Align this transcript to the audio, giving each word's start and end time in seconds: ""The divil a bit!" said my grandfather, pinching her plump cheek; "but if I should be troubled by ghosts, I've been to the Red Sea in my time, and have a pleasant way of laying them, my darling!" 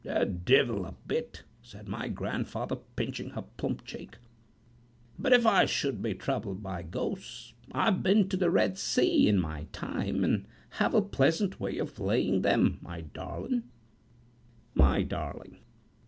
""The 0.03 0.25
divil 0.25 0.87
a 0.87 0.93
bit!" 1.05 1.43
said 1.61 1.87
my 1.87 2.07
grandfather, 2.07 2.77
pinching 2.95 3.29
her 3.29 3.43
plump 3.43 3.85
cheek; 3.85 4.17
"but 5.19 5.31
if 5.31 5.45
I 5.45 5.65
should 5.65 6.01
be 6.01 6.15
troubled 6.15 6.63
by 6.63 6.81
ghosts, 6.81 7.53
I've 7.71 8.01
been 8.01 8.27
to 8.29 8.35
the 8.35 8.49
Red 8.49 8.79
Sea 8.79 9.27
in 9.27 9.39
my 9.39 9.67
time, 9.71 10.23
and 10.23 10.47
have 10.79 10.95
a 10.95 11.03
pleasant 11.03 11.59
way 11.59 11.77
of 11.77 11.99
laying 11.99 12.41
them, 12.41 12.79
my 12.81 13.01
darling!" 13.01 13.61